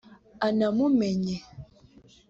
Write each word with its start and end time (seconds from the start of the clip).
anamumenye 0.47 1.35